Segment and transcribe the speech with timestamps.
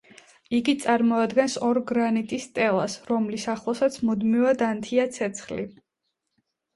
[0.59, 5.67] იგი წარმოადგენს ორ გრანიტის სტელას, რომლის ახლოსაც მუდმივად ანთია ცეცხლი.